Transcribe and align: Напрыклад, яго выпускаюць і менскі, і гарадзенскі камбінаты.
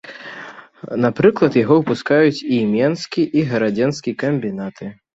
Напрыклад, 1.05 1.59
яго 1.63 1.77
выпускаюць 1.81 2.43
і 2.57 2.65
менскі, 2.75 3.29
і 3.39 3.47
гарадзенскі 3.55 4.11
камбінаты. 4.27 4.85